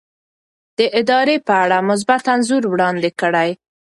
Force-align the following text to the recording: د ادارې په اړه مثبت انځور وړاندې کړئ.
د 0.77 0.79
ادارې 0.99 1.35
په 1.47 1.53
اړه 1.63 1.77
مثبت 1.89 2.23
انځور 2.33 2.63
وړاندې 2.67 3.09
کړئ. 3.21 3.49